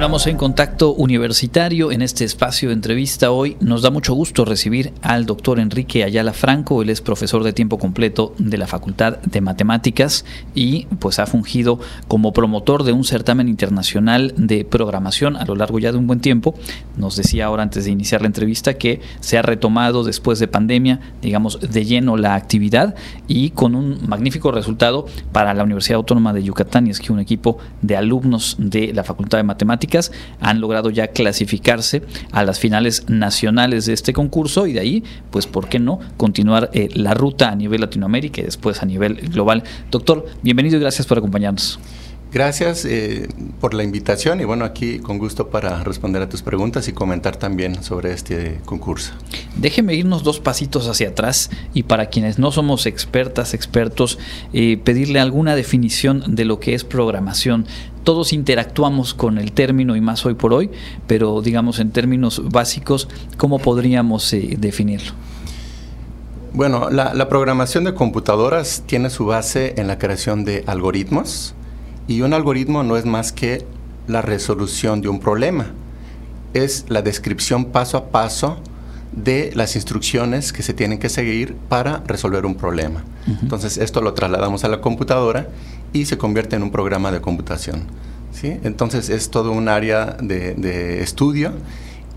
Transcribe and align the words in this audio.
Continuamos 0.00 0.26
en 0.28 0.38
contacto 0.38 0.94
universitario 0.94 1.92
en 1.92 2.00
este 2.00 2.24
espacio 2.24 2.70
de 2.70 2.74
entrevista 2.74 3.32
hoy. 3.32 3.58
Nos 3.60 3.82
da 3.82 3.90
mucho 3.90 4.14
gusto 4.14 4.46
recibir 4.46 4.94
al 5.02 5.26
doctor 5.26 5.60
Enrique 5.60 6.04
Ayala 6.04 6.32
Franco. 6.32 6.80
Él 6.80 6.88
es 6.88 7.02
profesor 7.02 7.44
de 7.44 7.52
tiempo 7.52 7.78
completo 7.78 8.34
de 8.38 8.56
la 8.56 8.66
Facultad 8.66 9.18
de 9.18 9.42
Matemáticas 9.42 10.24
y 10.54 10.86
pues 11.00 11.18
ha 11.18 11.26
fungido 11.26 11.80
como 12.08 12.32
promotor 12.32 12.84
de 12.84 12.92
un 12.92 13.04
certamen 13.04 13.46
internacional 13.46 14.32
de 14.38 14.64
programación 14.64 15.36
a 15.36 15.44
lo 15.44 15.54
largo 15.54 15.78
ya 15.78 15.92
de 15.92 15.98
un 15.98 16.06
buen 16.06 16.20
tiempo. 16.20 16.54
Nos 16.96 17.16
decía 17.16 17.44
ahora 17.44 17.62
antes 17.62 17.84
de 17.84 17.90
iniciar 17.90 18.22
la 18.22 18.28
entrevista 18.28 18.78
que 18.78 19.02
se 19.20 19.36
ha 19.36 19.42
retomado 19.42 20.02
después 20.02 20.38
de 20.38 20.48
pandemia, 20.48 21.00
digamos, 21.20 21.60
de 21.60 21.84
lleno 21.84 22.16
la 22.16 22.36
actividad 22.36 22.94
y 23.28 23.50
con 23.50 23.74
un 23.74 23.98
magnífico 24.08 24.50
resultado 24.50 25.04
para 25.30 25.52
la 25.52 25.62
Universidad 25.62 25.96
Autónoma 25.96 26.32
de 26.32 26.42
Yucatán 26.42 26.86
y 26.86 26.90
es 26.90 27.00
que 27.00 27.12
un 27.12 27.20
equipo 27.20 27.58
de 27.82 27.98
alumnos 27.98 28.56
de 28.58 28.94
la 28.94 29.04
Facultad 29.04 29.36
de 29.36 29.44
Matemáticas 29.44 29.89
han 30.40 30.60
logrado 30.60 30.90
ya 30.90 31.08
clasificarse 31.08 32.02
a 32.32 32.44
las 32.44 32.58
finales 32.58 33.04
nacionales 33.08 33.86
de 33.86 33.92
este 33.92 34.12
concurso 34.12 34.66
y 34.66 34.72
de 34.72 34.80
ahí, 34.80 35.04
pues, 35.30 35.46
¿por 35.46 35.68
qué 35.68 35.78
no 35.78 36.00
continuar 36.16 36.70
eh, 36.72 36.88
la 36.94 37.14
ruta 37.14 37.50
a 37.50 37.56
nivel 37.56 37.80
Latinoamérica 37.80 38.40
y 38.40 38.44
después 38.44 38.82
a 38.82 38.86
nivel 38.86 39.16
global? 39.30 39.62
Doctor, 39.90 40.26
bienvenido 40.42 40.76
y 40.76 40.80
gracias 40.80 41.06
por 41.06 41.18
acompañarnos. 41.18 41.78
Gracias 42.32 42.84
eh, 42.84 43.28
por 43.60 43.74
la 43.74 43.82
invitación 43.82 44.40
y 44.40 44.44
bueno, 44.44 44.64
aquí 44.64 45.00
con 45.00 45.18
gusto 45.18 45.48
para 45.48 45.82
responder 45.82 46.22
a 46.22 46.28
tus 46.28 46.42
preguntas 46.42 46.86
y 46.86 46.92
comentar 46.92 47.36
también 47.36 47.82
sobre 47.82 48.12
este 48.12 48.60
concurso. 48.64 49.14
Déjeme 49.56 49.94
irnos 49.94 50.22
dos 50.22 50.38
pasitos 50.38 50.86
hacia 50.86 51.08
atrás 51.08 51.50
y 51.74 51.82
para 51.82 52.06
quienes 52.06 52.38
no 52.38 52.52
somos 52.52 52.86
expertas, 52.86 53.52
expertos, 53.52 54.20
eh, 54.52 54.76
pedirle 54.76 55.18
alguna 55.18 55.56
definición 55.56 56.36
de 56.36 56.44
lo 56.44 56.60
que 56.60 56.74
es 56.74 56.84
programación. 56.84 57.66
Todos 58.04 58.32
interactuamos 58.32 59.12
con 59.12 59.36
el 59.36 59.50
término 59.50 59.96
y 59.96 60.00
más 60.00 60.24
hoy 60.24 60.34
por 60.34 60.54
hoy, 60.54 60.70
pero 61.08 61.42
digamos 61.42 61.80
en 61.80 61.90
términos 61.90 62.40
básicos, 62.48 63.08
¿cómo 63.38 63.58
podríamos 63.58 64.32
eh, 64.32 64.56
definirlo? 64.56 65.14
Bueno, 66.52 66.90
la 66.90 67.28
programación 67.28 67.84
de 67.84 67.94
computadoras 67.94 68.82
tiene 68.86 69.10
su 69.10 69.26
base 69.26 69.74
en 69.78 69.86
la 69.86 69.98
creación 69.98 70.44
de 70.44 70.64
algoritmos 70.66 71.54
y 72.10 72.22
un 72.22 72.34
algoritmo 72.34 72.82
no 72.82 72.96
es 72.96 73.06
más 73.06 73.30
que 73.30 73.64
la 74.08 74.20
resolución 74.20 75.00
de 75.00 75.08
un 75.08 75.20
problema. 75.20 75.66
Es 76.54 76.86
la 76.88 77.02
descripción 77.02 77.66
paso 77.66 77.96
a 77.96 78.10
paso 78.10 78.58
de 79.12 79.52
las 79.54 79.76
instrucciones 79.76 80.52
que 80.52 80.64
se 80.64 80.74
tienen 80.74 80.98
que 80.98 81.08
seguir 81.08 81.54
para 81.68 82.02
resolver 82.08 82.46
un 82.46 82.56
problema. 82.56 83.04
Entonces 83.40 83.78
esto 83.78 84.02
lo 84.02 84.12
trasladamos 84.12 84.64
a 84.64 84.68
la 84.68 84.80
computadora 84.80 85.50
y 85.92 86.06
se 86.06 86.18
convierte 86.18 86.56
en 86.56 86.64
un 86.64 86.72
programa 86.72 87.12
de 87.12 87.20
computación. 87.20 87.84
¿sí? 88.32 88.58
Entonces 88.64 89.08
es 89.08 89.30
todo 89.30 89.52
un 89.52 89.68
área 89.68 90.16
de, 90.20 90.54
de 90.54 91.04
estudio 91.04 91.52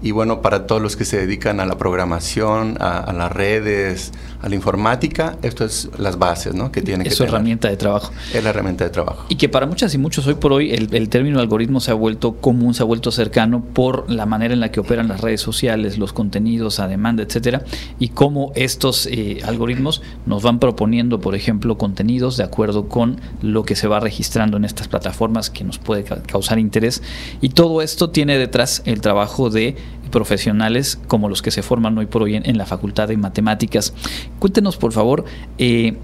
y 0.03 0.11
bueno, 0.11 0.41
para 0.41 0.67
todos 0.67 0.81
los 0.81 0.97
que 0.97 1.05
se 1.05 1.17
dedican 1.17 1.61
a 1.61 1.65
la 1.65 1.77
programación, 1.77 2.75
a, 2.81 3.13
las 3.13 3.31
redes, 3.31 4.11
a 4.41 4.49
la 4.49 4.55
informática, 4.55 5.37
esto 5.41 5.63
es 5.63 5.89
las 5.97 6.19
bases, 6.19 6.53
¿no? 6.53 6.73
Que 6.73 6.81
tiene 6.81 7.07
es 7.07 7.15
su 7.15 7.23
herramienta 7.23 7.69
de 7.69 7.77
trabajo. 7.77 8.11
Es 8.33 8.43
la 8.43 8.49
herramienta 8.49 8.83
de 8.83 8.89
trabajo. 8.89 9.25
Y 9.29 9.35
que 9.35 9.47
para 9.47 9.65
muchas 9.65 9.93
y 9.93 9.97
muchos 9.97 10.27
hoy 10.27 10.33
por 10.33 10.51
hoy 10.51 10.73
el, 10.73 11.07
término 11.07 11.39
algoritmo 11.39 11.79
se 11.79 11.91
ha 11.91 11.93
vuelto 11.93 12.33
común, 12.33 12.73
se 12.73 12.83
ha 12.83 12.85
vuelto 12.85 13.11
cercano 13.11 13.63
por 13.63 14.11
la 14.11 14.25
manera 14.25 14.53
en 14.53 14.59
la 14.59 14.71
que 14.71 14.81
operan 14.81 15.07
las 15.07 15.21
redes 15.21 15.39
sociales, 15.39 15.97
los 15.97 16.11
contenidos 16.11 16.81
a 16.81 16.89
demanda, 16.89 17.23
etcétera, 17.23 17.63
y 17.97 18.09
cómo 18.09 18.51
estos 18.55 19.05
eh, 19.05 19.39
algoritmos 19.45 20.01
nos 20.25 20.43
van 20.43 20.59
proponiendo, 20.59 21.21
por 21.21 21.33
ejemplo, 21.33 21.77
contenidos 21.77 22.35
de 22.35 22.43
acuerdo 22.43 22.89
con 22.89 23.21
lo 23.41 23.63
que 23.63 23.77
se 23.77 23.87
va 23.87 24.01
registrando 24.01 24.57
en 24.57 24.65
estas 24.65 24.89
plataformas 24.89 25.49
que 25.49 25.63
nos 25.63 25.77
puede 25.77 26.03
causar 26.03 26.59
interés. 26.59 27.01
Y 27.39 27.49
todo 27.49 27.81
esto 27.81 28.09
tiene 28.09 28.37
detrás 28.37 28.81
el 28.83 28.99
trabajo 28.99 29.49
de 29.49 29.77
profesionales 30.11 30.99
como 31.07 31.29
los 31.29 31.41
que 31.41 31.51
se 31.51 31.63
forman 31.63 31.97
hoy 31.97 32.05
por 32.05 32.23
hoy 32.23 32.35
en, 32.35 32.57
la 32.57 32.65
Facultad 32.65 33.07
de 33.07 33.17
Matemáticas. 33.17 33.93
Cuéntenos, 34.39 34.77
por 34.77 34.93
favor, 34.93 35.25
eh, 35.57 35.95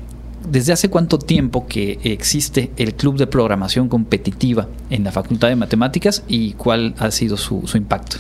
¿desde 0.50 0.73
hace 0.73 0.89
cuánto 0.89 1.19
tiempo 1.19 1.67
que 1.67 2.00
existe 2.03 2.72
el 2.77 2.95
Club 2.95 3.17
de 3.17 3.27
Programación 3.27 3.88
Competitiva 3.88 4.67
en 4.89 5.03
la 5.03 5.11
Facultad 5.11 5.50
de 5.50 5.55
Matemáticas 5.55 6.23
y 6.27 6.53
cuál 6.53 6.95
ha 6.97 7.11
sido 7.11 7.38
su, 7.38 7.63
impacto? 7.75 8.17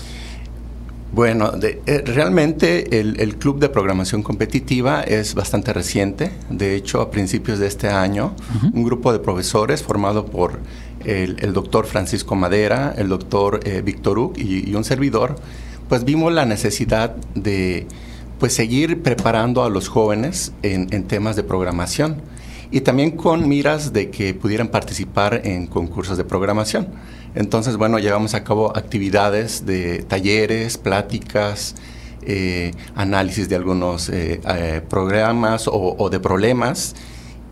Bueno, 1.11 1.53
eh, 1.63 2.03
realmente 2.05 2.99
el, 2.99 3.35
Club 3.37 3.59
de 3.59 3.69
Programación 3.69 4.21
Competitiva 4.21 5.01
es 5.01 5.33
bastante 5.33 5.73
reciente. 5.73 6.31
De 6.51 6.75
hecho, 6.75 7.01
a 7.01 7.09
principios 7.09 7.57
de 7.57 7.65
este 7.65 7.87
año, 7.87 8.35
un 8.73 8.83
grupo 8.83 9.11
de 9.11 9.17
profesores 9.17 9.81
formado 9.81 10.27
por 10.27 10.59
el, 11.05 11.53
doctor 11.53 11.85
Francisco 11.85 12.35
Madera, 12.35 12.93
el 12.97 13.09
doctor 13.09 13.59
eh, 13.63 13.81
Víctor 13.81 14.19
Uc 14.19 14.37
y, 14.37 14.73
un 14.75 14.83
servidor, 14.83 15.35
pues 15.87 16.03
vimos 16.03 16.33
la 16.33 16.45
necesidad 16.45 17.15
de 17.35 17.87
pues 18.39 18.53
seguir 18.53 19.01
preparando 19.01 19.63
a 19.63 19.69
los 19.69 19.89
jóvenes 19.89 20.53
en, 20.63 21.03
temas 21.03 21.35
de 21.35 21.43
programación 21.43 22.21
y 22.71 22.81
también 22.81 23.11
con 23.11 23.49
miras 23.49 23.91
de 23.91 24.09
que 24.09 24.33
pudieran 24.33 24.69
participar 24.69 25.41
en 25.43 25.67
concursos 25.67 26.17
de 26.17 26.23
programación. 26.23 26.87
Entonces, 27.35 27.77
bueno, 27.77 27.99
llevamos 27.99 28.33
a 28.35 28.43
cabo 28.43 28.75
actividades 28.77 29.65
de 29.65 30.03
talleres, 30.03 30.77
pláticas, 30.77 31.75
eh, 32.21 32.71
análisis 32.95 33.49
de 33.49 33.55
algunos 33.55 34.09
eh, 34.09 34.39
programas 34.89 35.65
o, 35.67 36.09
de 36.09 36.19
problemas 36.19 36.95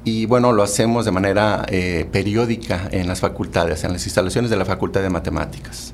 y 0.07 0.25
bueno, 0.25 0.53
lo 0.53 0.63
hacemos 0.63 1.03
de 1.03 1.11
manera 1.11 1.65
eh, 1.67 2.07
periódica 2.09 2.87
en 2.93 3.07
las 3.07 3.19
facultades, 3.19 3.83
en 3.83 3.91
las 3.91 4.05
instalaciones 4.05 4.49
de 4.49 4.55
la 4.55 4.63
Facultad 4.63 5.01
de 5.01 5.09
Matemáticas. 5.09 5.93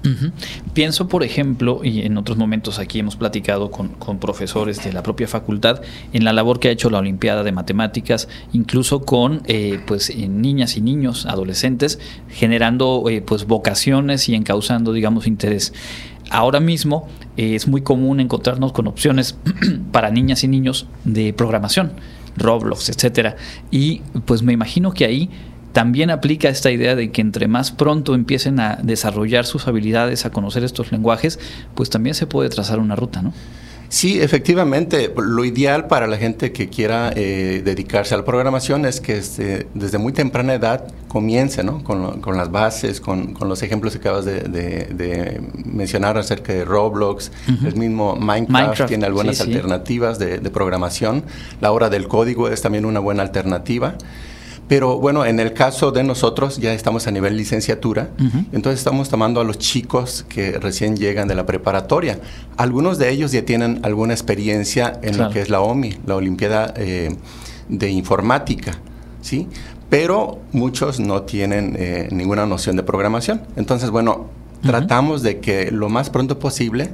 Pienso, 0.76 1.08
por 1.08 1.24
ejemplo, 1.24 1.80
y 1.84 2.02
en 2.02 2.16
otros 2.20 2.38
momentos 2.38 2.78
aquí 2.78 3.00
hemos 3.00 3.16
platicado 3.16 3.72
con, 3.72 3.90
profesores 4.20 4.84
de 4.84 4.94
la 4.94 5.02
propia 5.02 5.28
facultad, 5.28 5.82
en 6.14 6.26
la 6.26 6.32
labor 6.32 6.60
que 6.60 6.68
ha 6.68 6.72
hecho 6.72 6.92
la 6.92 7.00
Olimpiada 7.00 7.42
de 7.42 7.52
Matemáticas, 7.54 8.28
incluso 8.52 9.02
con 9.02 9.42
eh, 9.48 9.80
pues, 9.88 10.16
niñas 10.16 10.78
y 10.78 10.82
niños, 10.82 11.26
adolescentes, 11.26 11.98
generando 12.30 13.06
eh, 13.10 13.24
pues, 13.24 13.48
vocaciones 13.48 14.30
y 14.30 14.36
encauzando, 14.36 14.94
digamos, 14.94 15.26
interés. 15.26 15.74
Ahora 16.30 16.60
mismo 16.60 17.08
es 17.36 17.68
muy 17.68 17.82
común 17.82 18.20
encontrarnos 18.20 18.74
con 18.74 18.86
opciones 18.86 19.40
para 19.92 20.12
niñas 20.12 20.44
y 20.44 20.48
niños 20.48 20.86
de 21.04 21.34
programación 21.34 21.94
Roblox, 22.38 22.90
etcétera. 22.90 23.36
Y 23.72 24.02
pues 24.26 24.44
me 24.44 24.54
imagino 24.54 24.94
que 24.94 25.06
ahí 25.06 25.30
también 25.74 26.12
aplica 26.12 26.50
esta 26.50 26.72
idea 26.72 26.96
de 26.96 27.12
que 27.12 27.22
entre 27.22 27.48
más 27.48 27.72
pronto 27.72 28.14
empiecen 28.14 28.60
a 28.60 28.78
desarrollar 28.82 29.46
sus 29.46 29.68
habilidades, 29.68 30.26
a 30.26 30.30
conocer 30.30 30.64
estos 30.64 30.92
lenguajes, 30.92 31.40
pues 31.74 31.90
también 31.90 32.14
se 32.14 32.28
puede 32.28 32.50
trazar 32.50 32.80
una 32.80 32.96
ruta, 32.96 33.22
¿no? 33.22 33.34
Sí, 33.94 34.20
efectivamente, 34.20 35.14
lo 35.16 35.46
ideal 35.46 35.86
para 35.86 36.08
la 36.08 36.18
gente 36.18 36.52
que 36.52 36.68
quiera 36.68 37.14
eh, 37.16 37.62
dedicarse 37.64 38.16
a 38.16 38.18
la 38.18 38.26
programación 38.26 38.88
es 38.88 39.00
que 39.00 39.18
este, 39.18 39.68
desde 39.76 40.00
muy 40.00 40.12
temprana 40.14 40.56
edad 40.56 40.92
comience 41.08 41.64
¿no? 41.64 41.84
con, 41.84 42.36
las 42.36 42.52
bases, 42.52 43.00
con, 43.00 43.36
los 43.40 43.62
ejemplos 43.62 43.94
que 43.94 44.00
acabas 44.00 44.26
de, 44.26 45.42
mencionar 45.64 46.18
acerca 46.18 46.54
de 46.54 46.66
Roblox, 46.66 47.32
el 47.48 47.76
mismo 47.76 48.16
Minecraft, 48.16 48.88
tiene 48.88 49.06
algunas 49.06 49.40
alternativas 49.42 50.18
de 50.18 50.40
programación, 50.50 51.24
la 51.62 51.72
hora 51.72 51.92
del 51.92 52.08
código 52.08 52.48
es 52.48 52.64
también 52.64 52.86
una 52.86 53.00
buena 53.00 53.22
alternativa. 53.22 53.96
Pero 54.68 54.98
bueno, 54.98 55.26
en 55.26 55.40
el 55.40 55.54
caso 55.54 55.92
de 55.92 56.04
nosotros 56.04 56.58
ya 56.58 56.74
estamos 56.74 57.08
a 57.08 57.12
nivel 57.12 57.36
licenciatura, 57.36 58.10
entonces 58.52 58.80
estamos 58.80 59.10
tomando 59.10 59.42
a 59.42 59.44
los 59.44 59.58
chicos 59.58 60.26
que 60.30 60.58
recién 60.58 60.96
llegan 60.96 61.28
de 61.28 61.36
la 61.36 61.46
preparatoria. 61.46 62.20
Algunos 62.58 62.98
de 62.98 63.10
ellos 63.10 63.32
ya 63.32 63.44
tienen 63.44 63.82
alguna 63.84 64.14
experiencia 64.14 65.00
en 65.02 65.18
lo 65.18 65.30
que 65.30 65.42
es 65.42 65.50
la 65.50 65.60
OMI, 65.60 65.98
la 66.06 66.16
Olimpiada 66.16 66.74
eh, 66.78 67.16
de 67.68 67.90
Informática, 67.90 68.80
¿sí? 69.22 69.48
Pero 69.90 70.40
muchos 70.54 71.00
no 71.00 71.24
tienen 71.24 71.76
eh, 71.78 72.08
ninguna 72.12 72.46
noción 72.46 72.76
de 72.76 72.84
programación. 72.84 73.42
Entonces, 73.56 73.90
bueno, 73.90 74.28
tratamos 74.62 75.22
de 75.22 75.40
que 75.40 75.72
lo 75.72 75.90
más 75.90 76.10
pronto 76.10 76.40
posible 76.40 76.90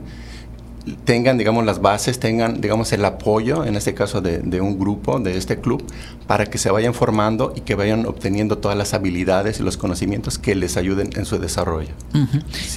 tengan, 1.04 1.38
digamos, 1.38 1.66
las 1.66 1.81
bases, 1.81 2.20
tengan, 2.20 2.62
digamos, 2.62 2.92
el 2.94 3.04
apoyo, 3.06 3.66
en 3.66 3.76
este 3.76 3.94
caso 3.94 4.22
de, 4.22 4.62
un 4.62 4.80
grupo, 4.80 5.20
de 5.20 5.38
este 5.38 5.60
club, 5.60 5.84
para 6.28 6.46
que 6.46 6.58
se 6.58 6.72
vayan 6.72 6.94
formando 6.94 7.54
y 7.56 7.62
que 7.62 7.76
vayan 7.76 8.06
obteniendo 8.06 8.58
todas 8.58 8.78
las 8.78 8.94
habilidades 8.94 9.60
y 9.60 9.64
los 9.64 9.78
conocimientos 9.78 10.38
que 10.38 10.56
les 10.56 10.78
ayuden 10.78 11.10
en 11.16 11.26
su 11.26 11.40
desarrollo. 11.40 11.90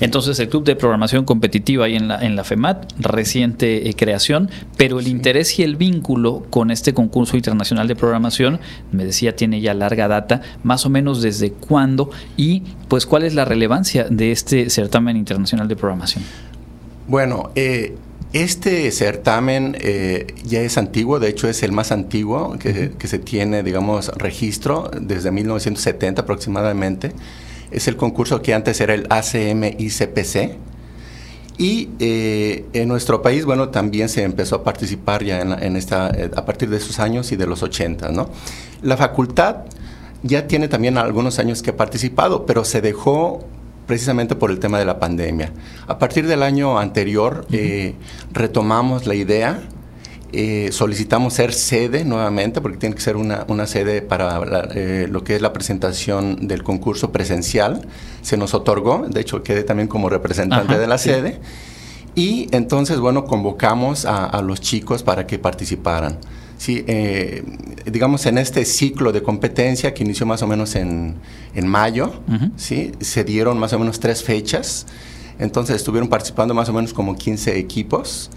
Entonces, 0.01 0.39
el 0.41 0.49
Club 0.49 0.65
de 0.65 0.77
Programación 0.77 1.25
Competitiva 1.25 1.87
ahí 1.87 1.97
en 1.97 2.09
la, 2.09 2.21
en 2.21 2.37
la 2.37 2.45
FEMAT, 2.45 2.93
reciente 2.99 3.89
eh, 3.89 3.95
creación, 3.95 4.51
pero 4.77 5.01
el 5.01 5.09
interés 5.09 5.59
y 5.59 5.63
el 5.63 5.77
vínculo 5.77 6.45
con 6.51 6.71
este 6.71 6.95
concurso 6.95 7.37
internacional 7.37 7.89
de 7.89 7.97
programación, 7.97 8.61
me 8.91 9.05
decía, 9.05 9.37
tiene 9.37 9.61
ya 9.61 9.75
larga 9.75 10.09
data, 10.09 10.43
más 10.63 10.87
o 10.87 10.91
menos 10.91 11.23
desde 11.23 11.53
cuándo 11.53 12.11
y 12.37 12.63
pues 12.89 13.07
cuál 13.07 13.25
es 13.25 13.35
la 13.35 13.45
relevancia 13.45 14.07
de 14.11 14.33
este 14.33 14.71
certamen 14.71 15.17
internacional 15.17 15.69
de 15.69 15.77
programación. 15.77 16.25
Bueno, 17.09 17.51
eh, 17.55 17.97
este 18.33 18.91
certamen 18.93 19.77
eh, 19.79 20.27
ya 20.43 20.63
es 20.63 20.79
antiguo, 20.79 21.21
de 21.21 21.29
hecho 21.29 21.49
es 21.49 21.63
el 21.63 21.71
más 21.71 21.93
antiguo 21.93 22.57
que, 22.59 22.91
se 23.05 23.19
tiene, 23.19 23.63
digamos, 23.63 24.09
registro 24.09 24.91
desde 24.99 25.31
1970 25.31 26.23
aproximadamente. 26.23 27.13
Es 27.71 27.89
el 27.89 27.97
concurso 27.97 28.41
que 28.41 28.55
antes 28.55 28.81
era 28.81 28.95
el 28.95 29.07
ACM 29.11 29.65
ICPC. 29.79 30.57
Y 31.59 31.91
eh, 31.99 32.65
en 32.73 32.89
nuestro 32.89 33.21
país, 33.21 33.45
bueno, 33.45 33.69
también 33.69 34.09
se 34.09 34.23
empezó 34.23 34.57
a 34.57 34.65
participar 34.65 35.23
ya 35.23 35.43
en, 35.43 35.77
esta, 35.77 36.09
eh, 36.09 36.31
a 36.35 36.47
partir 36.47 36.71
de 36.71 36.79
esos 36.79 36.99
años 37.01 37.31
y 37.33 37.37
de 37.37 37.47
los 37.47 37.63
80, 37.63 38.11
¿no? 38.13 38.31
La 38.81 38.97
facultad 38.97 39.57
ya 40.23 40.47
tiene 40.47 40.69
también 40.69 40.97
algunos 40.97 41.39
años 41.39 41.63
que 41.63 41.71
ha 41.71 41.77
participado, 41.77 42.47
pero 42.47 42.65
se 42.65 42.81
dejó 42.81 43.45
precisamente 43.87 44.35
por 44.35 44.51
el 44.51 44.59
tema 44.59 44.79
de 44.79 44.85
la 44.85 44.99
pandemia. 44.99 45.53
A 45.87 45.99
partir 45.99 46.27
del 46.27 46.43
año 46.43 46.79
anterior 46.79 47.47
eh, 47.53 47.95
retomamos 48.33 49.07
la 49.07 49.15
idea, 49.15 49.61
eh, 50.33 50.71
solicitamos 50.73 51.35
ser 51.35 51.53
sede 51.53 52.05
nuevamente, 52.05 52.61
porque 52.61 52.79
tiene 52.79 52.95
que 52.95 53.03
ser 53.03 53.17
una, 53.17 53.67
sede 53.67 54.01
para 54.01 54.41
eh, 54.75 55.07
lo 55.11 55.25
que 55.25 55.37
es 55.37 55.43
la 55.43 55.53
presentación 55.53 56.49
del 56.49 56.63
concurso 56.63 57.13
presencial. 57.13 57.87
Se 58.23 58.37
nos 58.37 58.55
otorgó, 58.55 59.07
de 59.09 59.21
hecho 59.21 59.43
quedé 59.43 59.63
también 59.63 59.89
como 59.89 60.09
representante 60.09 60.79
de 60.79 60.87
la 60.87 60.99
sede. 60.99 61.41
Y 62.15 62.49
entonces, 62.53 62.99
bueno, 62.99 63.25
convocamos 63.25 64.05
a 64.05 64.41
los 64.43 64.61
chicos 64.61 65.03
para 65.03 65.27
que 65.27 65.39
participaran. 65.39 66.19
Sí, 66.63 66.85
eh, 66.87 67.43
digamos 67.87 68.25
en 68.27 68.39
este 68.39 68.65
ciclo 68.65 69.11
de 69.11 69.21
competencia 69.21 69.93
que 69.93 70.05
inició 70.05 70.27
más 70.27 70.43
o 70.43 70.47
menos 70.47 70.77
en, 70.77 71.17
mayo, 71.65 72.23
¿sí? 72.55 72.93
se 73.01 73.25
dieron 73.25 73.59
más 73.59 73.73
o 73.73 73.81
menos 73.81 73.99
tres 73.99 74.23
fechas, 74.23 74.87
entonces 75.41 75.75
estuvieron 75.75 76.09
participando 76.09 76.55
más 76.55 76.69
o 76.69 76.73
menos 76.73 76.95
como 76.95 77.17
15 77.17 77.59
equipos. 77.59 78.31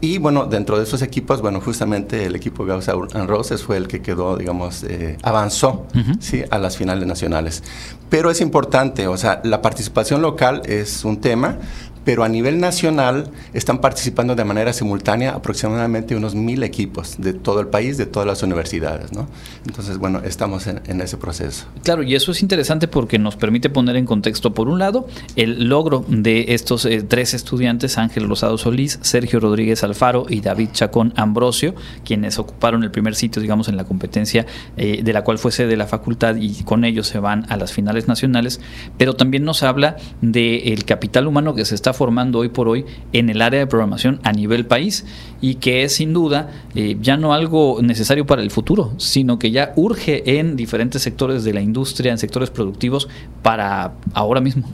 Y 0.00 0.18
bueno, 0.18 0.46
dentro 0.46 0.78
de 0.78 0.82
esos 0.82 1.00
equipos, 1.02 1.42
bueno, 1.42 1.60
justamente 1.60 2.26
el 2.26 2.34
equipo 2.34 2.64
Gauss 2.64 2.88
and 2.88 3.28
Roses 3.28 3.62
fue 3.62 3.76
el 3.76 3.86
que 3.86 4.02
quedó, 4.02 4.36
digamos, 4.36 4.82
eh, 4.82 5.16
avanzó 5.22 5.86
¿sí? 6.18 6.42
a 6.50 6.58
las 6.58 6.76
finales 6.76 7.06
nacionales. 7.06 7.62
Pero 8.08 8.32
es 8.32 8.40
importante, 8.40 9.06
o 9.06 9.16
sea, 9.16 9.42
la 9.44 9.62
participación 9.62 10.22
local 10.22 10.62
es 10.64 11.04
un 11.04 11.20
tema, 11.20 11.58
pero 12.04 12.24
a 12.24 12.28
nivel 12.28 12.60
nacional 12.60 13.30
están 13.52 13.80
participando 13.80 14.34
de 14.34 14.44
manera 14.44 14.72
simultánea 14.72 15.32
aproximadamente 15.32 16.16
unos 16.16 16.34
mil 16.34 16.62
equipos 16.62 17.16
de 17.18 17.32
todo 17.32 17.60
el 17.60 17.68
país, 17.68 17.96
de 17.96 18.06
todas 18.06 18.26
las 18.26 18.42
universidades, 18.42 19.12
¿no? 19.12 19.28
Entonces, 19.66 19.98
bueno, 19.98 20.20
estamos 20.24 20.66
en, 20.66 21.00
ese 21.00 21.16
proceso. 21.16 21.66
Claro, 21.82 22.02
y 22.02 22.14
eso 22.14 22.32
es 22.32 22.42
interesante 22.42 22.88
porque 22.88 23.18
nos 23.18 23.36
permite 23.36 23.70
poner 23.70 23.96
en 23.96 24.06
contexto, 24.06 24.52
por 24.52 24.68
un 24.68 24.78
lado, 24.78 25.06
el 25.36 25.68
logro 25.68 26.04
de 26.08 26.46
estos 26.48 26.84
eh, 26.84 27.02
tres 27.02 27.32
estudiantes, 27.32 27.96
Ángel 27.96 28.28
Rosado 28.28 28.58
Solís, 28.58 28.98
Sergio 29.02 29.40
Rodríguez 29.40 29.82
Alfaro 29.82 30.26
y 30.28 30.40
David 30.40 30.70
Chacón 30.72 31.12
Ambrosio, 31.16 31.74
quienes 32.04 32.38
ocuparon 32.38 32.82
el 32.82 32.90
primer 32.90 33.14
sitio, 33.14 33.40
digamos, 33.40 33.68
en 33.68 33.76
la 33.76 33.84
competencia 33.84 34.46
eh, 34.76 35.02
de 35.02 35.12
la 35.12 35.24
cual 35.24 35.38
fue 35.38 35.52
sede 35.52 35.68
de 35.68 35.76
la 35.76 35.86
facultad 35.86 36.36
y 36.36 36.62
con 36.64 36.84
ellos 36.84 37.06
se 37.06 37.18
van 37.18 37.46
a 37.48 37.56
las 37.56 37.72
finales 37.72 38.08
nacionales, 38.08 38.60
pero 38.98 39.14
también 39.14 39.44
nos 39.44 39.62
habla 39.62 39.96
del 40.20 40.84
capital 40.84 41.26
humano 41.26 41.54
que 41.54 41.64
se 41.64 41.74
está 41.74 41.92
formando 42.00 42.38
hoy 42.38 42.48
por 42.48 42.66
hoy 42.66 42.86
en 43.12 43.28
el 43.28 43.42
área 43.42 43.60
de 43.60 43.66
programación 43.66 44.20
a 44.22 44.32
nivel 44.32 44.64
país 44.64 45.04
y 45.42 45.56
que 45.56 45.82
es 45.84 45.96
sin 45.96 46.14
duda 46.14 46.50
eh, 46.74 46.96
ya 46.98 47.18
no 47.18 47.34
algo 47.34 47.80
necesario 47.82 48.24
para 48.24 48.40
el 48.40 48.50
futuro, 48.50 48.94
sino 48.96 49.38
que 49.38 49.50
ya 49.50 49.74
urge 49.76 50.38
en 50.38 50.56
diferentes 50.56 51.02
sectores 51.02 51.44
de 51.44 51.52
la 51.52 51.60
industria, 51.60 52.10
en 52.10 52.16
sectores 52.16 52.48
productivos 52.48 53.06
para 53.42 53.92
ahora 54.14 54.40
mismo. 54.40 54.66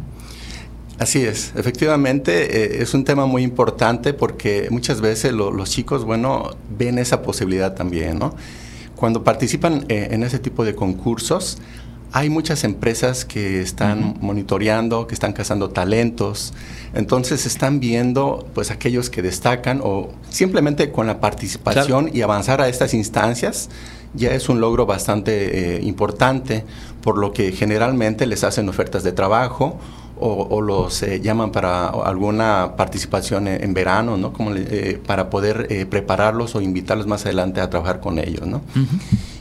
Así 1.01 1.23
es, 1.23 1.53
efectivamente 1.57 2.63
eh, 2.63 2.83
es 2.83 2.95
un 2.95 3.03
tema 3.03 3.27
muy 3.27 3.43
importante 3.43 4.15
porque 4.15 4.69
muchas 4.71 5.01
veces 5.01 5.33
los 5.33 5.69
chicos, 5.69 6.05
bueno, 6.05 6.51
ven 6.79 6.97
esa 7.01 7.23
posibilidad 7.23 7.75
también, 7.75 8.21
¿no? 8.21 8.37
Cuando 8.95 9.25
participan 9.25 9.85
eh, 9.89 10.11
en 10.13 10.23
ese 10.23 10.39
tipo 10.39 10.65
de 10.65 10.77
concursos, 10.77 11.59
hay 12.17 12.31
muchas 12.31 12.65
empresas 12.65 13.27
que 13.27 13.61
están 13.61 14.17
monitoreando, 14.23 15.07
que 15.07 15.13
están 15.13 15.35
cazando 15.35 15.69
talentos, 15.69 16.55
entonces 16.95 17.45
están 17.45 17.79
viendo 17.79 18.49
pues 18.55 18.71
aquellos 18.71 19.11
que 19.11 19.21
destacan 19.21 19.83
o 19.85 20.09
simplemente 20.31 20.91
con 20.91 21.07
la 21.07 21.21
participación 21.21 22.09
y 22.15 22.23
avanzar 22.23 22.63
a 22.63 22.69
estas 22.69 22.95
instancias 22.95 23.69
ya 24.15 24.31
es 24.31 24.49
un 24.49 24.63
logro 24.63 24.87
bastante 24.87 25.77
eh, 25.77 25.83
importante, 25.83 26.65
por 27.03 27.19
lo 27.19 27.35
que 27.35 27.53
generalmente 27.53 28.25
les 28.25 28.45
hacen 28.45 28.67
ofertas 28.71 29.03
de 29.03 29.13
trabajo 29.13 29.79
o, 30.19 30.63
los 30.63 31.03
eh, 31.03 31.21
llaman 31.21 31.53
para 31.53 31.89
alguna 31.89 32.77
participación 32.79 33.47
en, 33.47 33.75
verano, 33.75 34.17
¿no? 34.17 34.33
Como 34.33 34.55
eh, 34.55 34.99
para 35.07 35.29
poder 35.29 35.87
prepararlos 35.91 36.55
o 36.55 36.63
invitarlos 36.63 37.07
más 37.07 37.27
adelante 37.27 37.61
a 37.61 37.69
trabajar 37.69 38.01
con 38.01 38.19
ellos, 38.19 38.47
¿no? 38.47 38.63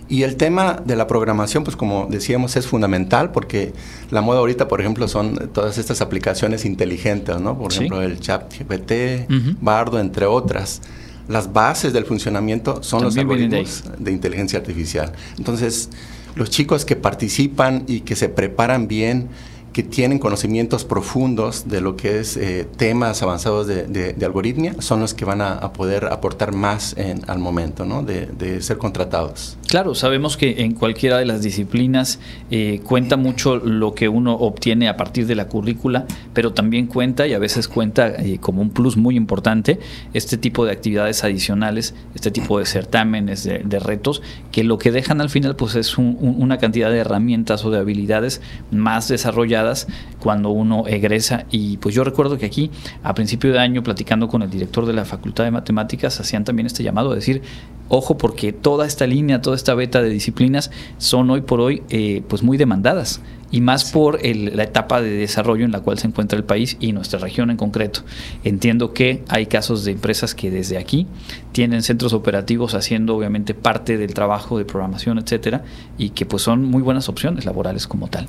Y 0.07 0.24
el 0.24 0.36
tema 0.36 0.81
de 0.86 0.96
la 0.96 1.07
programación, 1.07 1.63
pues 1.63 1.75
como 1.75 2.07
decíamos, 2.10 2.56
es 2.56 2.68
fundamental 2.68 3.31
porque 3.31 3.74
la 4.12 4.22
moda 4.22 4.40
ahorita, 4.40 4.68
por 4.68 4.80
ejemplo, 4.80 5.07
son 5.07 5.50
todas 5.52 5.78
estas 5.78 6.02
aplicaciones 6.02 6.66
inteligentes, 6.66 7.40
¿no? 7.40 7.57
Por 7.57 7.72
ejemplo, 7.72 8.02
el 8.02 8.19
chat 8.19 8.54
GPT, 8.54 9.28
Bardo, 9.62 10.00
entre 10.00 10.25
otras. 10.25 10.81
Las 11.28 11.52
bases 11.52 11.92
del 11.92 12.06
funcionamiento 12.06 12.84
son 12.84 13.04
los 13.04 13.18
algoritmos 13.18 13.84
de 13.98 14.12
inteligencia 14.12 14.60
artificial. 14.60 15.12
Entonces, 15.38 15.90
los 16.36 16.52
chicos 16.52 16.86
que 16.86 16.96
participan 16.96 17.84
y 17.88 18.02
que 18.02 18.16
se 18.16 18.30
preparan 18.30 18.88
bien, 18.88 19.30
que 19.75 19.84
tienen 19.84 20.19
conocimientos 20.19 20.86
profundos 20.86 21.68
de 21.68 21.81
lo 21.81 21.98
que 21.98 22.19
es 22.19 22.38
eh, 22.38 22.66
temas 22.78 23.22
avanzados 23.22 23.68
de, 23.68 23.84
de, 23.86 24.25
algoritmia, 24.25 24.75
son 24.80 25.02
los 25.02 25.13
que 25.13 25.25
van 25.25 25.42
a, 25.42 25.74
poder 25.74 26.06
aportar 26.06 26.54
más 26.54 26.96
en, 26.98 27.30
al 27.30 27.40
momento 27.40 27.84
¿no? 27.84 28.02
de, 28.02 28.28
de, 28.28 28.62
ser 28.62 28.78
contratados. 28.78 29.57
Claro, 29.75 29.94
sabemos 29.94 30.38
que 30.38 30.63
en 30.63 30.72
cualquiera 30.74 31.18
de 31.18 31.25
las 31.25 31.42
disciplinas 31.42 32.22
eh, 32.50 32.80
cuenta 32.86 33.18
mucho 33.18 33.57
lo 33.57 33.94
que 33.94 34.07
uno 34.07 34.33
obtiene 34.33 34.88
a 34.88 34.95
partir 34.95 35.27
de 35.27 35.36
la 35.36 35.50
currícula, 35.50 36.06
pero 36.33 36.54
también 36.54 36.88
cuenta 36.88 37.27
y 37.27 37.33
a 37.33 37.39
veces 37.39 37.68
cuenta 37.68 38.07
eh, 38.07 38.38
como 38.39 38.62
un 38.62 38.69
plus 38.69 38.95
muy 38.95 39.18
importante 39.18 39.77
este 40.13 40.38
tipo 40.38 40.63
de 40.63 40.72
actividades 40.72 41.25
adicionales, 41.25 41.94
este 42.13 42.31
tipo 42.31 42.57
de 42.57 42.66
certámenes, 42.66 43.44
de, 43.44 43.80
retos, 43.81 44.22
que 44.50 44.63
lo 44.63 44.77
que 44.77 44.94
dejan 44.94 45.19
al 45.19 45.30
final 45.30 45.57
pues 45.57 45.75
es 45.75 45.98
una 45.98 46.57
cantidad 46.57 46.89
de 46.89 47.00
herramientas 47.00 47.66
o 47.66 47.69
de 47.69 47.80
habilidades 47.80 48.39
más 48.71 49.10
desarrolladas 49.10 49.88
cuando 50.21 50.51
uno 50.51 50.88
egresa. 50.88 51.48
Y 51.51 51.75
pues 51.78 51.94
yo 51.94 52.06
recuerdo 52.06 52.38
que 52.38 52.45
aquí, 52.45 52.71
a 53.04 53.13
principio 53.13 53.51
de 53.51 53.60
año, 53.60 53.83
platicando 53.83 54.30
con 54.30 54.42
el 54.42 54.50
director 54.50 54.86
de 54.86 54.94
la 54.94 55.04
Facultad 55.04 55.44
de 55.44 55.51
Matemáticas, 55.51 56.21
hacían 56.21 56.45
también 56.45 56.66
este 56.66 56.81
llamado 56.81 57.12
a 57.12 57.16
decir, 57.16 57.42
ojo, 57.90 58.18
porque 58.18 58.54
toda 58.54 58.88
esta 58.88 59.06
línea, 59.06 59.42
toda 59.42 59.56
esta 59.56 59.65
beta 59.74 60.02
de 60.02 60.10
disciplinas 60.10 60.72
son 60.98 61.30
hoy 61.30 61.42
por 61.42 61.60
hoy 61.62 61.84
eh, 61.90 62.24
pues 62.28 62.44
muy 62.44 62.57
demandadas 62.57 63.22
y 63.52 63.62
más 63.62 63.92
por 63.92 64.19
la 64.22 64.64
etapa 64.64 65.02
de 65.02 65.12
desarrollo 65.12 65.64
en 65.64 65.72
la 65.72 65.80
cual 65.80 65.98
se 65.98 66.07
encuentra 66.07 66.38
el 66.38 66.44
país 66.44 66.76
y 66.80 66.92
nuestra 66.92 67.19
región 67.19 67.50
en 67.50 67.57
concreto. 67.57 68.02
Entiendo 68.44 68.94
que 68.94 69.24
hay 69.30 69.45
casos 69.45 69.86
de 69.86 69.92
empresas 69.92 70.36
que 70.36 70.52
desde 70.52 70.78
aquí 70.78 71.07
tienen 71.54 71.81
centros 71.81 72.12
operativos 72.12 72.74
haciendo 72.74 73.16
obviamente 73.16 73.54
parte 73.54 73.98
del 73.98 74.14
trabajo 74.14 74.57
de 74.57 74.66
programación, 74.66 75.19
etcétera, 75.19 75.64
y 75.98 76.10
que 76.10 76.26
pues 76.26 76.44
son 76.44 76.66
muy 76.66 76.81
buenas 76.81 77.07
opciones 77.07 77.45
laborales 77.45 77.88
como 77.88 78.10
tal. 78.10 78.28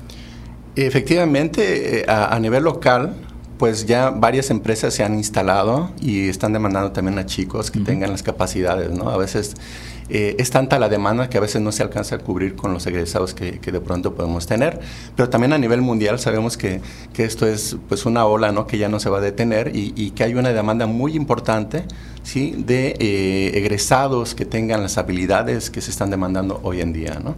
Efectivamente, 0.77 2.01
eh, 2.01 2.05
a, 2.07 2.39
nivel 2.39 2.63
local, 2.63 3.15
pues 3.57 3.87
ya 3.87 4.11
varias 4.11 4.51
empresas 4.51 4.93
se 4.93 5.03
han 5.03 5.15
instalado 5.15 5.91
y 5.99 6.29
están 6.29 6.53
demandando 6.53 6.91
también 6.91 7.17
a 7.17 7.25
chicos 7.25 7.71
que 7.71 7.79
tengan 7.79 8.11
las 8.11 8.21
capacidades, 8.21 8.91
¿no? 8.91 9.09
A 9.09 9.17
veces 9.17 9.55
eh, 10.09 10.35
es 10.39 10.49
tanta 10.49 10.79
la 10.79 10.89
demanda 10.89 11.29
que 11.29 11.37
a 11.37 11.41
veces 11.41 11.61
no 11.61 11.71
se 11.71 11.83
alcanza 11.83 12.15
a 12.15 12.19
cubrir 12.19 12.55
con 12.55 12.73
los 12.73 12.85
egresados 12.87 13.33
que, 13.33 13.59
de 13.59 13.81
pronto 13.81 14.15
podemos 14.15 14.47
tener, 14.47 14.79
pero 15.15 15.29
también 15.29 15.53
a 15.53 15.57
nivel 15.57 15.81
mundial 15.81 16.19
sabemos 16.19 16.57
que, 16.57 16.81
esto 17.17 17.47
es 17.47 17.77
pues 17.89 18.05
una 18.05 18.25
ola, 18.25 18.51
¿no? 18.51 18.67
Que 18.67 18.77
ya 18.77 18.89
no 18.89 18.99
se 18.99 19.09
va 19.09 19.17
a 19.17 19.21
detener 19.21 19.71
y, 19.75 20.11
que 20.11 20.23
hay 20.23 20.33
una 20.33 20.49
demanda 20.53 20.85
muy 20.87 21.15
importante, 21.15 21.83
¿sí? 22.23 22.55
De 22.57 22.95
eh, 22.99 23.51
egresados 23.55 24.35
que 24.35 24.45
tengan 24.45 24.81
las 24.81 24.97
habilidades 24.97 25.69
que 25.69 25.81
se 25.81 25.91
están 25.91 26.09
demandando 26.09 26.59
hoy 26.63 26.81
en 26.81 26.93
día, 26.93 27.19
¿no? 27.23 27.35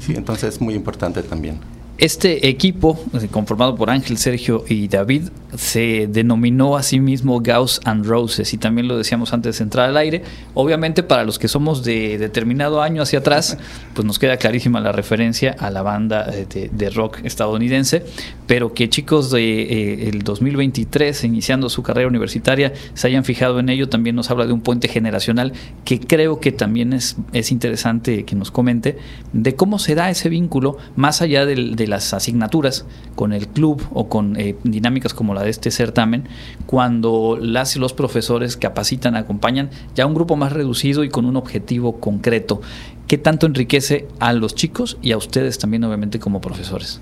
sí, 0.00 0.14
entonces 0.14 0.54
es 0.54 0.60
muy 0.60 0.74
importante 0.74 1.22
también. 1.22 1.58
Este 2.00 2.48
equipo, 2.48 2.98
eh, 3.12 3.28
conformado 3.30 3.76
por 3.76 3.90
Ángel, 3.90 4.16
Sergio 4.16 4.64
y 4.66 4.88
David, 4.88 5.24
se 5.54 6.06
denominó 6.06 6.76
a 6.76 6.82
sí 6.82 6.98
mismo 6.98 7.40
Gauss 7.42 7.78
and 7.84 8.06
Roses 8.06 8.54
y 8.54 8.56
también 8.56 8.88
lo 8.88 8.96
decíamos 8.96 9.34
antes 9.34 9.58
de 9.58 9.64
entrar 9.64 9.90
al 9.90 9.98
aire. 9.98 10.22
Obviamente 10.54 11.02
para 11.02 11.24
los 11.24 11.38
que 11.38 11.46
somos 11.46 11.84
de 11.84 12.16
determinado 12.16 12.80
año 12.80 13.02
hacia 13.02 13.18
atrás, 13.18 13.58
pues 13.92 14.06
nos 14.06 14.18
queda 14.18 14.38
clarísima 14.38 14.80
la 14.80 14.92
referencia 14.92 15.54
a 15.58 15.70
la 15.70 15.82
banda 15.82 16.24
de, 16.24 16.90
rock 16.90 17.18
estadounidense, 17.22 18.04
pero 18.46 18.72
que 18.72 18.88
chicos 18.88 19.30
de 19.30 19.62
eh, 19.62 20.08
el 20.08 20.22
2023 20.22 21.24
iniciando 21.24 21.68
su 21.68 21.82
carrera 21.82 22.08
universitaria 22.08 22.72
se 22.94 23.08
hayan 23.08 23.24
fijado 23.24 23.60
en 23.60 23.68
ello 23.68 23.90
también 23.90 24.16
nos 24.16 24.30
habla 24.30 24.46
de 24.46 24.52
un 24.52 24.62
puente 24.62 24.88
generacional 24.88 25.52
que 25.84 26.00
creo 26.00 26.40
que 26.40 26.50
también 26.50 26.94
es, 26.94 27.16
es 27.32 27.52
interesante 27.52 28.24
que 28.24 28.34
nos 28.34 28.50
comente 28.50 28.96
de 29.32 29.54
cómo 29.54 29.78
se 29.78 29.94
da 29.94 30.10
ese 30.10 30.28
vínculo 30.30 30.78
más 30.96 31.20
allá 31.22 31.44
del 31.44 31.89
las 31.90 32.14
asignaturas 32.14 32.86
con 33.14 33.34
el 33.34 33.48
club 33.48 33.82
o 33.92 34.08
con 34.08 34.40
eh, 34.40 34.56
dinámicas 34.64 35.12
como 35.12 35.34
la 35.34 35.42
de 35.42 35.50
este 35.50 35.70
certamen, 35.70 36.24
cuando 36.64 37.36
las 37.40 37.76
los 37.76 37.92
profesores 37.92 38.56
capacitan, 38.56 39.16
acompañan 39.16 39.70
ya 39.94 40.06
un 40.06 40.14
grupo 40.14 40.36
más 40.36 40.52
reducido 40.52 41.04
y 41.04 41.10
con 41.10 41.26
un 41.26 41.36
objetivo 41.36 42.00
concreto. 42.00 42.62
¿Qué 43.06 43.18
tanto 43.18 43.46
enriquece 43.46 44.06
a 44.20 44.32
los 44.32 44.54
chicos 44.54 44.96
y 45.02 45.12
a 45.12 45.16
ustedes 45.16 45.58
también, 45.58 45.84
obviamente, 45.84 46.20
como 46.20 46.40
profesores? 46.40 47.00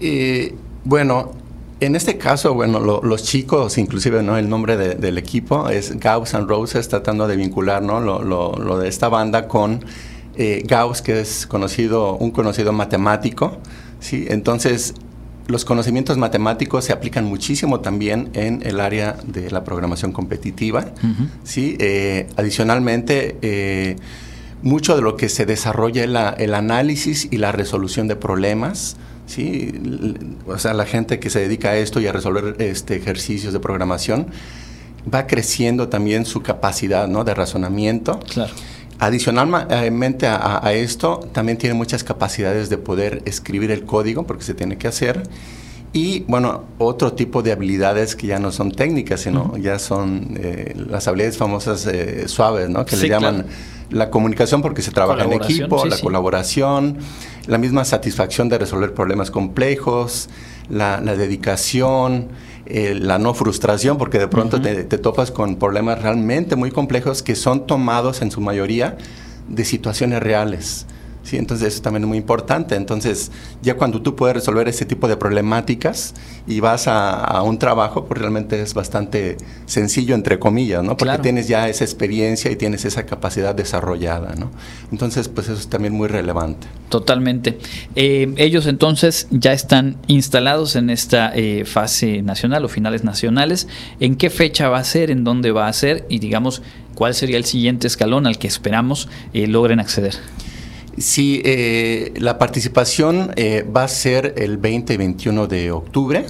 Eh, 0.00 0.54
bueno, 0.84 1.32
en 1.80 1.96
este 1.96 2.18
caso, 2.18 2.54
bueno, 2.54 2.78
los 2.80 3.24
chicos, 3.24 3.78
inclusive, 3.78 4.22
¿no? 4.22 4.36
El 4.36 4.48
nombre 4.48 4.76
del 4.76 5.18
equipo 5.18 5.68
es 5.68 5.98
Gauss 5.98 6.34
and 6.34 6.48
Roses, 6.48 6.88
tratando 6.88 7.26
de 7.26 7.36
vincular, 7.36 7.82
¿no? 7.82 8.00
Lo, 8.00 8.78
de 8.78 8.88
esta 8.88 9.08
banda 9.08 9.48
con 9.48 9.84
eh, 10.36 10.62
Gauss, 10.66 11.02
que 11.02 11.20
es 11.20 11.46
conocido, 11.46 12.16
un 12.16 12.30
conocido 12.30 12.72
matemático, 12.72 13.58
¿sí? 14.04 14.26
Entonces, 14.28 14.94
los 15.46 15.64
conocimientos 15.64 16.18
matemáticos 16.18 16.84
se 16.84 16.92
aplican 16.92 17.24
muchísimo 17.24 17.80
también 17.80 18.30
en 18.34 18.60
el 18.64 18.80
área 18.80 19.16
de 19.26 19.50
la 19.50 19.64
programación 19.64 20.12
competitiva, 20.12 20.86
¿sí? 21.42 21.76
Eh, 21.80 22.28
adicionalmente, 22.36 23.38
eh, 23.40 23.96
mucho 24.62 24.94
de 24.94 25.02
lo 25.02 25.16
que 25.16 25.28
se 25.28 25.46
desarrolla 25.46 26.04
es 26.04 26.40
el 26.40 26.54
análisis 26.54 27.28
y 27.30 27.38
la 27.38 27.52
resolución 27.52 28.06
de 28.08 28.16
problemas, 28.16 28.96
¿sí? 29.26 29.72
O 30.46 30.58
sea, 30.58 30.74
la 30.74 30.84
gente 30.84 31.18
que 31.18 31.30
se 31.30 31.40
dedica 31.40 31.70
a 31.70 31.76
esto 31.76 32.00
y 32.00 32.06
a 32.06 32.12
resolver 32.12 32.56
este, 32.58 32.96
ejercicios 32.96 33.52
de 33.52 33.60
programación 33.60 34.26
va 35.12 35.26
creciendo 35.26 35.88
también 35.88 36.24
su 36.24 36.42
capacidad 36.42 37.08
¿no? 37.08 37.24
de 37.24 37.34
razonamiento. 37.34 38.20
Claro. 38.20 38.52
Adicionalmente 39.04 40.26
a, 40.26 40.72
esto, 40.72 41.20
también 41.32 41.58
tiene 41.58 41.74
muchas 41.74 42.02
capacidades 42.02 42.70
de 42.70 42.78
poder 42.78 43.20
escribir 43.26 43.70
el 43.70 43.84
código, 43.84 44.26
porque 44.26 44.44
se 44.44 44.54
tiene 44.54 44.78
que 44.78 44.88
hacer. 44.88 45.24
Y 45.92 46.20
bueno, 46.20 46.64
otro 46.78 47.12
tipo 47.12 47.42
de 47.42 47.52
habilidades 47.52 48.16
que 48.16 48.28
ya 48.28 48.38
no 48.38 48.50
son 48.50 48.72
técnicas, 48.72 49.20
sino 49.20 49.58
ya 49.58 49.78
son 49.78 50.38
eh, 50.40 50.74
las 50.88 51.06
habilidades 51.06 51.36
famosas 51.36 51.86
eh, 51.86 52.28
suaves, 52.28 52.70
¿no? 52.70 52.86
Que 52.86 52.96
le 52.96 53.08
llaman 53.10 53.44
la 53.90 54.08
comunicación 54.08 54.62
porque 54.62 54.80
se 54.80 54.90
trabaja 54.90 55.24
en 55.24 55.34
equipo, 55.34 55.84
la 55.84 55.98
colaboración, 55.98 56.96
la 57.46 57.58
misma 57.58 57.84
satisfacción 57.84 58.48
de 58.48 58.56
resolver 58.56 58.94
problemas 58.94 59.30
complejos, 59.30 60.30
la, 60.70 60.98
dedicación, 61.00 62.28
eh, 62.66 62.94
la 62.94 63.18
no 63.18 63.34
frustración, 63.34 63.98
porque 63.98 64.18
de 64.18 64.28
pronto 64.28 64.60
te, 64.60 64.84
te, 64.84 64.98
topas 64.98 65.30
con 65.30 65.56
problemas 65.56 66.00
realmente 66.02 66.56
muy 66.56 66.70
complejos 66.70 67.22
que 67.22 67.34
son 67.34 67.66
tomados 67.66 68.22
en 68.22 68.30
su 68.30 68.40
mayoría 68.40 68.96
de 69.48 69.64
situaciones 69.64 70.22
reales. 70.22 70.86
¿Sí? 71.24 71.36
Entonces 71.36 71.74
eso 71.74 71.82
también 71.82 72.04
es 72.04 72.08
muy 72.08 72.18
importante. 72.18 72.76
Entonces 72.76 73.32
ya 73.62 73.76
cuando 73.76 74.00
tú 74.00 74.14
puedes 74.14 74.36
resolver 74.36 74.68
ese 74.68 74.84
tipo 74.84 75.08
de 75.08 75.16
problemáticas 75.16 76.14
y 76.46 76.60
vas 76.60 76.86
a, 76.86 77.42
un 77.42 77.58
trabajo, 77.58 78.04
pues 78.04 78.20
realmente 78.20 78.62
es 78.62 78.74
bastante 78.74 79.36
sencillo, 79.66 80.14
entre 80.14 80.38
comillas, 80.38 80.82
¿no? 80.84 80.96
Porque 80.96 81.18
tienes 81.18 81.48
ya 81.48 81.68
esa 81.68 81.84
experiencia 81.84 82.50
y 82.50 82.56
tienes 82.56 82.84
esa 82.84 83.04
capacidad 83.06 83.54
desarrollada, 83.54 84.34
¿no? 84.34 84.50
Entonces, 84.92 85.28
pues 85.28 85.48
eso 85.48 85.58
es 85.58 85.68
también 85.68 85.92
muy 85.92 86.08
relevante. 86.08 86.66
Totalmente. 86.88 87.58
Eh, 87.96 88.32
ellos 88.36 88.66
entonces 88.66 89.26
ya 89.30 89.52
están 89.52 89.96
instalados 90.06 90.76
en 90.76 90.90
esta 90.90 91.32
eh, 91.34 91.64
fase 91.64 92.22
nacional 92.22 92.64
o 92.64 92.68
finales 92.68 93.04
nacionales. 93.04 93.66
¿En 94.00 94.16
qué 94.16 94.30
fecha 94.30 94.68
va 94.68 94.78
a 94.78 94.84
ser? 94.84 95.10
¿En 95.10 95.24
dónde 95.24 95.50
va 95.50 95.66
a 95.66 95.72
ser? 95.72 96.06
Y 96.08 96.18
digamos, 96.18 96.62
¿cuál 96.94 97.14
sería 97.14 97.36
el 97.36 97.44
siguiente 97.44 97.86
escalón 97.86 98.26
al 98.26 98.38
que 98.38 98.46
esperamos 98.46 99.08
eh, 99.32 99.46
logren 99.46 99.80
acceder? 99.80 100.14
Sí, 100.98 101.42
eh, 101.44 102.12
la 102.16 102.38
participación 102.38 103.32
eh, 103.36 103.64
va 103.64 103.84
a 103.84 103.88
ser 103.88 104.34
el 104.36 104.58
20 104.58 104.94
y 104.94 104.96
21 104.96 105.46
de 105.46 105.72
octubre 105.72 106.26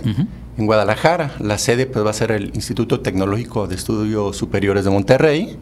en 0.57 0.67
Guadalajara. 0.67 1.35
La 1.39 1.59
sede 1.59 1.87
pues, 1.87 2.05
va 2.05 2.11
a 2.11 2.15
ser 2.15 2.33
el 2.33 2.51
Instituto 2.55 3.01
Tecnológico 3.01 3.67
de 3.67 3.75
Estudios 3.75 4.37
Superiores 4.37 4.85
de 4.85 4.91
Monterrey. 4.91 5.59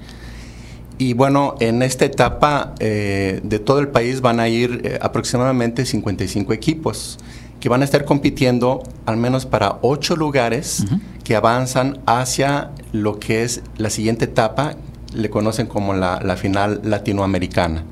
Y 0.98 1.14
bueno, 1.14 1.56
en 1.58 1.82
esta 1.82 2.04
etapa 2.04 2.74
eh, 2.78 3.40
de 3.42 3.58
todo 3.58 3.80
el 3.80 3.88
país 3.88 4.20
van 4.20 4.38
a 4.38 4.48
ir 4.48 4.98
aproximadamente 5.00 5.84
55 5.84 6.52
equipos 6.52 7.18
que 7.58 7.68
van 7.68 7.82
a 7.82 7.84
estar 7.84 8.04
compitiendo 8.04 8.82
al 9.06 9.16
menos 9.16 9.46
para 9.46 9.78
ocho 9.82 10.16
lugares 10.16 10.84
que 11.24 11.34
avanzan 11.36 12.00
hacia 12.06 12.70
lo 12.92 13.18
que 13.18 13.42
es 13.42 13.62
la 13.78 13.88
siguiente 13.88 14.24
etapa, 14.24 14.74
le 15.14 15.30
conocen 15.30 15.68
como 15.68 15.94
la 15.94 16.36
final 16.36 16.80
latinoamericana 16.82 17.84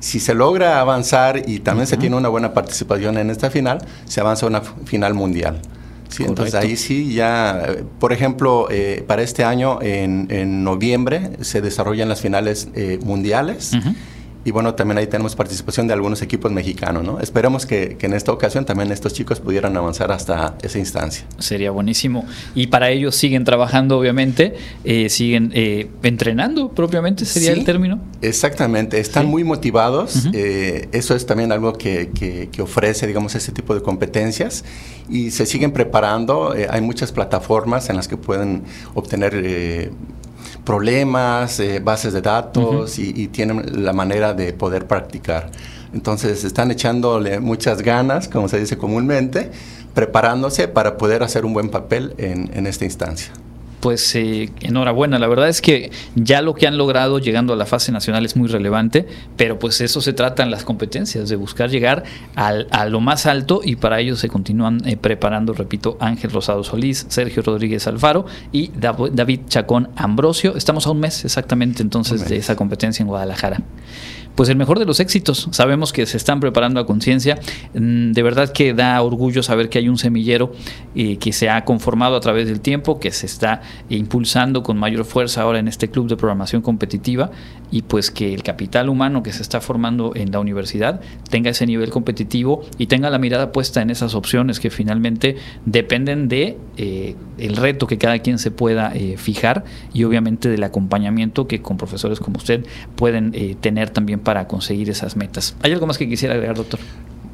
si 0.00 0.20
se 0.20 0.34
logra 0.34 0.80
avanzar 0.80 1.42
y 1.46 1.60
también 1.60 1.86
se 1.86 1.96
tiene 1.96 2.16
una 2.16 2.28
buena 2.28 2.54
participación 2.54 3.18
en 3.18 3.30
esta 3.30 3.50
final, 3.50 3.78
se 4.04 4.20
avanza 4.20 4.46
a 4.46 4.48
una 4.48 4.60
final 4.60 5.14
mundial. 5.14 5.60
Sí, 6.08 6.24
entonces 6.24 6.54
ahí 6.54 6.76
sí 6.76 7.12
ya, 7.12 7.66
por 7.98 8.12
ejemplo, 8.12 8.68
eh, 8.70 9.04
para 9.06 9.22
este 9.22 9.44
año 9.44 9.78
en, 9.82 10.64
noviembre 10.64 11.32
se 11.42 11.60
desarrollan 11.60 12.08
las 12.08 12.20
finales 12.20 12.68
eh, 12.74 12.98
mundiales. 13.04 13.72
Y 14.48 14.50
bueno, 14.50 14.74
también 14.74 14.96
ahí 14.96 15.06
tenemos 15.06 15.36
participación 15.36 15.88
de 15.88 15.92
algunos 15.92 16.22
equipos 16.22 16.50
mexicanos, 16.50 17.04
¿no? 17.04 17.20
Esperemos 17.20 17.66
que, 17.66 17.98
en 18.00 18.14
esta 18.14 18.32
ocasión 18.32 18.64
también 18.64 18.90
estos 18.90 19.12
chicos 19.12 19.40
pudieran 19.40 19.76
avanzar 19.76 20.10
hasta 20.10 20.56
esa 20.62 20.78
instancia. 20.78 21.26
Sería 21.36 21.70
buenísimo. 21.70 22.24
Y 22.54 22.68
para 22.68 22.88
ellos 22.88 23.14
siguen 23.14 23.44
trabajando, 23.44 23.98
obviamente, 23.98 24.54
eh, 24.84 25.10
siguen 25.10 25.52
eh, 25.54 25.90
entrenando 26.02 26.70
propiamente, 26.70 27.26
sería 27.26 27.52
el 27.52 27.66
término. 27.66 28.00
Exactamente, 28.22 28.98
están 29.00 29.26
muy 29.26 29.44
motivados. 29.44 30.28
Eh, 30.32 30.88
eso 30.92 31.14
es 31.14 31.26
también 31.26 31.52
algo 31.52 31.74
que, 31.74 32.08
que, 32.50 32.62
ofrece, 32.62 33.06
digamos, 33.06 33.34
ese 33.34 33.52
tipo 33.52 33.74
de 33.74 33.82
competencias. 33.82 34.64
Y 35.10 35.30
se 35.30 35.44
siguen 35.44 35.72
preparando. 35.72 36.54
hay 36.70 36.80
muchas 36.80 37.12
plataformas 37.12 37.90
en 37.90 37.96
las 37.96 38.08
que 38.08 38.16
pueden 38.16 38.62
obtener 38.94 39.90
problemas, 40.64 41.60
eh, 41.60 41.80
bases 41.80 42.12
de 42.12 42.20
datos 42.20 42.98
y, 42.98 43.28
tienen 43.28 43.84
la 43.84 43.92
manera 43.92 44.34
de 44.34 44.52
poder 44.52 44.86
practicar. 44.86 45.50
Entonces 45.92 46.44
están 46.44 46.70
echándole 46.70 47.40
muchas 47.40 47.82
ganas, 47.82 48.28
como 48.28 48.48
se 48.48 48.58
dice 48.60 48.76
comúnmente, 48.76 49.50
preparándose 49.94 50.68
para 50.68 50.96
poder 50.96 51.22
hacer 51.22 51.44
un 51.44 51.54
buen 51.54 51.70
papel 51.70 52.14
en 52.18 52.66
esta 52.66 52.84
instancia 52.84 53.32
pues 53.80 54.14
eh, 54.14 54.50
enhorabuena. 54.60 55.18
La 55.18 55.28
verdad 55.28 55.48
es 55.48 55.60
que 55.60 55.90
ya 56.14 56.42
lo 56.42 56.54
que 56.54 56.66
han 56.66 56.76
logrado 56.76 57.18
llegando 57.18 57.52
a 57.52 57.56
la 57.56 57.66
fase 57.66 57.92
nacional 57.92 58.24
es 58.24 58.36
muy 58.36 58.48
relevante, 58.48 59.06
pero 59.36 59.58
pues 59.58 59.80
eso 59.80 60.00
se 60.00 60.12
trata 60.12 60.42
en 60.42 60.50
las 60.50 60.64
competencias, 60.64 61.28
de 61.28 61.36
buscar 61.36 61.70
llegar 61.70 62.04
a 62.34 62.86
lo 62.86 63.00
más 63.00 63.26
alto 63.26 63.60
y 63.64 63.76
para 63.76 64.00
ello 64.00 64.16
se 64.16 64.28
continúan 64.28 64.86
eh, 64.86 64.96
preparando, 64.96 65.52
repito, 65.52 65.96
Ángel 66.00 66.30
Rosado 66.30 66.64
Solís, 66.64 67.06
Sergio 67.08 67.42
Rodríguez 67.42 67.86
Alfaro 67.86 68.26
y 68.52 68.70
David 68.74 69.40
Chacón 69.48 69.90
Ambrosio. 69.96 70.56
Estamos 70.56 70.86
a 70.86 70.90
un 70.90 71.00
mes 71.00 71.24
exactamente 71.24 71.82
entonces 71.82 72.28
de 72.28 72.36
esa 72.36 72.56
competencia 72.56 73.02
en 73.02 73.08
Guadalajara 73.08 73.62
pues 74.38 74.48
el 74.50 74.56
mejor 74.56 74.78
de 74.78 74.84
los 74.84 75.00
éxitos. 75.00 75.48
Sabemos 75.50 75.92
que 75.92 76.06
se 76.06 76.16
están 76.16 76.38
preparando 76.38 76.78
a 76.78 76.86
conciencia. 76.86 77.40
Mm, 77.74 78.12
de 78.12 78.22
verdad 78.22 78.52
que 78.52 78.72
da 78.72 79.02
orgullo 79.02 79.42
saber 79.42 79.68
que 79.68 79.78
hay 79.78 79.88
un 79.88 79.98
semillero 79.98 80.52
eh, 80.94 81.16
que 81.16 81.32
se 81.32 81.50
ha 81.50 81.64
conformado 81.64 82.14
a 82.14 82.20
través 82.20 82.46
del 82.46 82.60
tiempo, 82.60 83.00
que 83.00 83.10
se 83.10 83.26
está 83.26 83.62
impulsando 83.88 84.62
con 84.62 84.78
mayor 84.78 85.04
fuerza 85.04 85.42
ahora 85.42 85.58
en 85.58 85.66
este 85.66 85.90
club 85.90 86.08
de 86.08 86.16
programación 86.16 86.62
competitiva 86.62 87.32
y 87.72 87.82
pues 87.82 88.12
que 88.12 88.32
el 88.32 88.44
capital 88.44 88.88
humano 88.88 89.24
que 89.24 89.32
se 89.32 89.42
está 89.42 89.60
formando 89.60 90.12
en 90.14 90.30
la 90.30 90.38
universidad 90.38 91.00
tenga 91.28 91.50
ese 91.50 91.66
nivel 91.66 91.90
competitivo 91.90 92.64
y 92.78 92.86
tenga 92.86 93.10
la 93.10 93.18
mirada 93.18 93.50
puesta 93.50 93.82
en 93.82 93.90
esas 93.90 94.14
opciones 94.14 94.60
que 94.60 94.70
finalmente 94.70 95.36
dependen 95.66 96.28
de 96.28 96.56
eh, 96.76 97.16
el 97.38 97.56
reto 97.56 97.88
que 97.88 97.98
cada 97.98 98.20
quien 98.20 98.38
se 98.38 98.52
pueda 98.52 98.92
eh, 98.94 99.16
fijar 99.18 99.64
y 99.92 100.04
obviamente 100.04 100.48
del 100.48 100.62
acompañamiento 100.62 101.48
que 101.48 101.60
con 101.60 101.76
profesores 101.76 102.20
como 102.20 102.36
usted 102.36 102.64
pueden 102.94 103.32
tener 103.60 103.90
también 103.90 104.20
para 104.28 104.46
conseguir 104.46 104.90
esas 104.90 105.16
metas. 105.16 105.56
¿Hay 105.62 105.72
algo 105.72 105.86
más 105.86 105.96
que 105.96 106.06
quisiera 106.06 106.34
agregar, 106.34 106.54
doctor? 106.54 106.78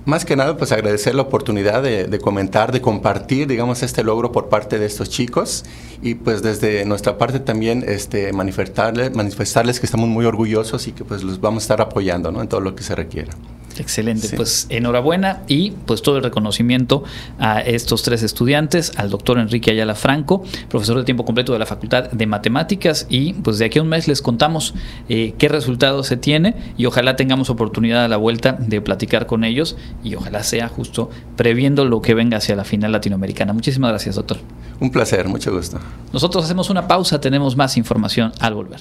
Más 0.04 0.24
que 0.24 0.36
nada, 0.36 0.56
pues 0.56 0.70
agradecer 0.70 1.16
la 1.16 1.22
oportunidad 1.22 1.82
de, 1.82 2.20
comentar, 2.20 2.70
de 2.70 2.80
compartir, 2.80 3.48
digamos, 3.48 3.82
este 3.82 4.04
logro 4.04 4.30
por 4.30 4.48
parte 4.48 4.78
de 4.78 4.86
estos 4.86 5.10
chicos 5.10 5.64
y 6.02 6.14
pues 6.14 6.40
desde 6.40 6.84
nuestra 6.84 7.18
parte 7.18 7.40
también 7.40 7.84
este, 7.84 8.32
manifestarles, 8.32 9.12
manifestarles 9.12 9.80
que 9.80 9.86
estamos 9.86 10.08
muy 10.08 10.24
orgullosos 10.24 10.86
y 10.86 10.92
que 10.92 11.04
pues 11.04 11.24
los 11.24 11.40
vamos 11.40 11.64
a 11.64 11.64
estar 11.64 11.80
apoyando 11.80 12.40
en 12.40 12.46
todo 12.46 12.60
lo 12.60 12.76
que 12.76 12.84
se 12.84 12.94
requiera. 12.94 13.32
Excelente, 13.78 14.28
pues 14.37 14.66
enhorabuena 14.69 15.43
y 15.49 15.71
pues 15.71 16.02
todo 16.02 16.16
el 16.16 16.23
reconocimiento 16.23 17.04
a 17.38 17.61
estos 17.61 18.02
tres 18.02 18.23
estudiantes, 18.23 18.93
al 18.97 19.11
doctor 19.11 19.38
Enrique 19.38 19.71
Ayala 19.71 19.95
Franco, 19.95 20.45
profesor 20.69 20.99
de 20.99 21.04
tiempo 21.04 21.25
completo 21.25 21.52
de 21.52 21.59
la 21.59 21.66
Facultad 21.66 22.11
de 22.11 22.26
Matemáticas 22.26 23.07
y 23.09 23.35
pues 23.35 23.59
de 23.59 23.66
aquí 23.66 23.78
a 23.78 23.83
un 23.83 23.88
mes 23.88 24.09
les 24.09 24.23
contamos 24.23 24.75
eh, 25.09 25.35
qué 25.38 25.49
resultado 25.49 26.02
se 26.04 26.16
tiene 26.16 26.54
y 26.76 26.87
ojalá 26.87 27.16
tengamos 27.16 27.50
oportunidad 27.50 28.04
a 28.04 28.09
la 28.09 28.16
vuelta 28.16 28.52
de 28.52 28.81
platicar 28.81 29.26
con 29.26 29.45
ellos 29.45 29.76
y 30.02 30.14
ojalá 30.14 30.43
sea 30.43 30.69
justo 30.69 31.11
previendo 31.37 31.85
lo 31.85 32.02
que 32.02 32.14
venga 32.14 32.38
hacia 32.38 32.57
la 32.57 32.64
final 32.64 32.93
latinoamericana. 32.93 33.52
Muchísimas 33.52 33.90
gracias, 33.90 34.16
doctor. 34.16 34.38
Un 34.81 34.90
placer, 34.90 35.28
mucho 35.28 35.52
gusto. 35.52 35.78
Nosotros 36.12 36.45
hacemos 36.45 36.71
una 36.71 36.87
pausa, 36.88 37.21
tenemos 37.21 37.57
más 37.57 37.76
información 37.76 38.33
al 38.40 38.54
volver. 38.54 38.81